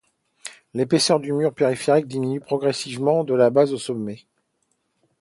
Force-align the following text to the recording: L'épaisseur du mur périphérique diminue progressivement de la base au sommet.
L'épaisseur 0.73 1.19
du 1.19 1.31
mur 1.31 1.53
périphérique 1.53 2.07
diminue 2.07 2.39
progressivement 2.39 3.23
de 3.23 3.35
la 3.35 3.51
base 3.51 3.71
au 3.71 3.77
sommet. 3.77 4.25